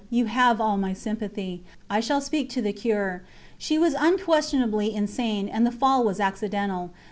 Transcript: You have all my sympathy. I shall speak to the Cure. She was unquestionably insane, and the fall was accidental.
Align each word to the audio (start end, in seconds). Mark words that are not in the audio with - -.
You 0.09 0.25
have 0.25 0.59
all 0.59 0.77
my 0.77 0.93
sympathy. 0.93 1.63
I 1.87 1.99
shall 1.99 2.21
speak 2.21 2.49
to 2.53 2.61
the 2.63 2.73
Cure. 2.73 3.21
She 3.59 3.77
was 3.77 3.93
unquestionably 3.93 4.95
insane, 4.95 5.47
and 5.47 5.63
the 5.63 5.71
fall 5.71 6.03
was 6.03 6.19
accidental. 6.19 6.89